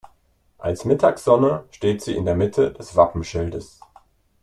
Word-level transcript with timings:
Als 0.57 0.83
"Mittagssonne" 0.83 1.65
steht 1.69 2.01
sie 2.01 2.15
in 2.15 2.25
der 2.25 2.33
Mitte 2.33 2.73
des 2.73 2.95
Wappenschildes. 2.95 3.79